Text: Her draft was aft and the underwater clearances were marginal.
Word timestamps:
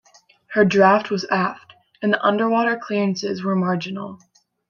Her 0.55 0.65
draft 0.65 1.11
was 1.11 1.25
aft 1.29 1.73
and 2.01 2.11
the 2.11 2.25
underwater 2.25 2.75
clearances 2.75 3.43
were 3.43 3.55
marginal. 3.55 4.17